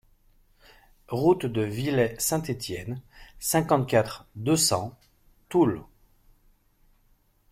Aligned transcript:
Route 1.09 1.45
de 1.45 1.61
Villey-Saint-Étienne, 1.61 3.03
cinquante-quatre, 3.37 4.25
deux 4.35 4.55
cents 4.57 4.97
Toul 5.47 5.85